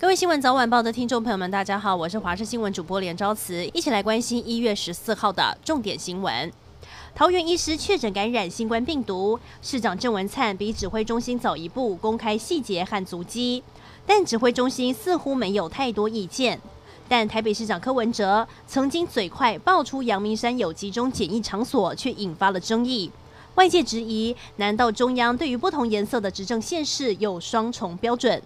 [0.00, 6.50] 各位新闻早晚报的听众朋友们，大家好，我是华视新闻主播连昭慈，一起来关心一月十四号的重点新闻。
[7.14, 13.62] 桃园医师确诊感染新冠病毒，市长郑文灿比指挥中心早一步公开细节和足迹，
[14.06, 16.58] 但指挥中心似乎没有太多意见。
[17.06, 23.12] 但台北市长柯文哲曾经嘴快爆出阳明山有集中检疫场所，却引发了争议。
[23.56, 28.42] 外界质疑，难道中央对于不同颜色的执政县市有双重标准？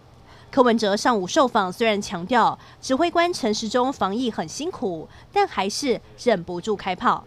[0.54, 7.24] 柯文哲上午受访，虽然强调指挥官陈时中防疫很辛苦，但还是忍不住开炮。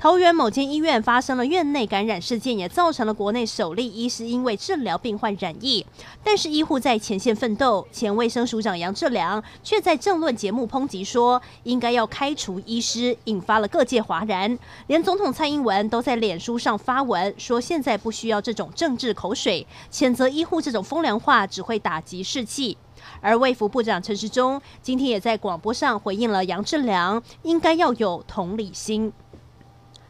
[0.00, 5.84] 桃园某间医院发生了院内感染事件，也造成了国内首例医师因为治疗病患染疫。
[6.22, 14.56] 但是医护在前线奋斗，前卫生署长杨志良却在政论节目抨击说，应该要开除医师，引发了各界哗然。
[14.86, 22.78] 连总统蔡英文都在脸书上发文说，现在不需要这种政治口水，谴责医护这种风凉话只会打击士气。
[23.20, 29.12] 而卫福部长陈时中今天也在广播上回应了杨志良，应该要有同理心。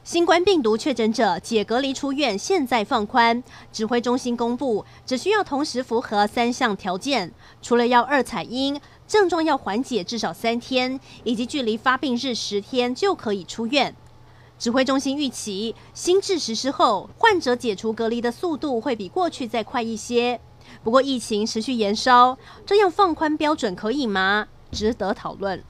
[0.09, 3.45] 新冠病毒确诊者解隔离出院，现在放宽。
[3.71, 13.95] 指挥中心公布，只需要同时符合三项条件，除了要二采阴，症状要缓解至少三天，以及距离发病日十天就可以出院。
[14.59, 20.41] 指挥中心预期，新制实施后，患者解除隔离的速度会比过去再快一些。
[20.83, 24.49] 不过疫情持续延烧，这样放宽标准可以吗？
[24.73, 25.63] 值得讨论。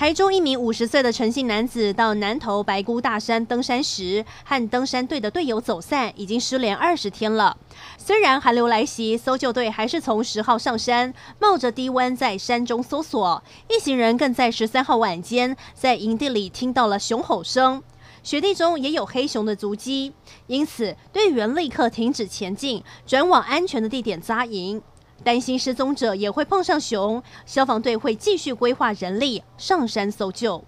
[0.00, 7.54] 台中一名五十岁的陈姓男子到南投白姑大山登山时，和登山队的队友走散，已经失联二十天了。
[7.98, 13.42] 虽然寒流来袭，搜救队还是从十号上山，冒着低温在山中搜索。
[13.68, 17.82] 一行人更在十三号晚间在营地里听到了熊吼声，
[18.22, 20.14] 雪地中也有黑熊的足迹，
[20.46, 24.80] 因此队员立刻停止前进，转往安全的地点扎营。
[25.22, 30.64] 担心失踪者也会碰上熊，消防队会继续规划人力上山搜救。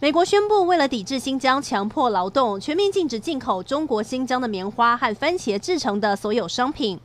[0.00, 6.98] 美国宣布，为了抵制新疆强迫劳动，全面禁止进口中国新疆的棉花和番茄制成的所有商品。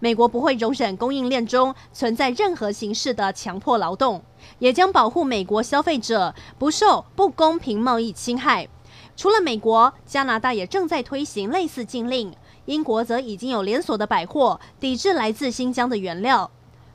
[0.00, 4.22] 美国不会容忍供应链中存在任何形式的强迫劳动，
[4.58, 8.66] 也将保护美国消费者不受不公平贸易侵害。
[9.14, 12.32] 除了美国，加拿大也正在推行类似禁令。
[12.68, 16.50] 英国则已经有连锁的百货抵制来自新疆的原料。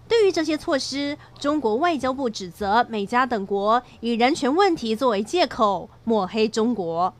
[0.07, 7.11] 对于这些措施，中国外交部指责美加等国以人权问题作为借口抹黑中国。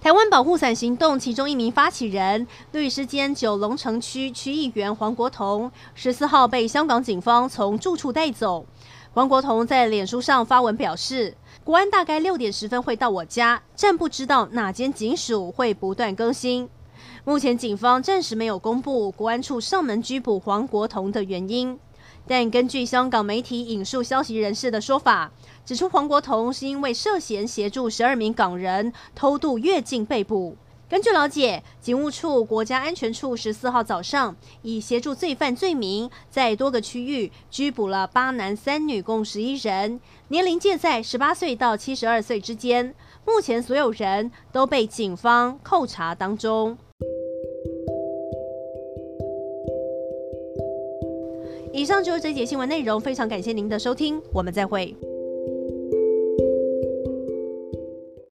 [0.00, 8.64] 台湾保护伞行动其中一名发起人律师兼九龙城区区议员黄国同，十四号被香港警方从住处带走。
[9.12, 16.70] 黄国同在脸书上发文表示，国安大概六点十分会到我家，暂不知道哪间警署会不断更新。
[17.24, 21.78] 目前警方暂时没有公布国安处上门拘捕黄国同的原因，
[22.26, 25.30] 但根据香港媒体引述消息人士的说法，
[25.64, 30.56] 指出黄国同是因为涉嫌协助十二名港人偷渡越境被捕。
[30.90, 42.94] 根据了解，警务处国家安全处十四号早上以协助罪犯罪名，在多个区域拘捕了八男三女共十一人，年龄介在十八岁到七十二岁之间。
[43.26, 46.78] 目前所有人都被警方扣查当中。
[51.78, 54.92] 以上就是这节新闻内容，非常感谢您的收听，我们再会。